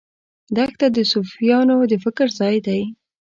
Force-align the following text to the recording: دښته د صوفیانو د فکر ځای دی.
دښته 0.55 0.87
د 0.95 0.99
صوفیانو 1.11 1.75
د 1.91 1.93
فکر 2.03 2.27
ځای 2.39 2.55
دی. 2.67 2.81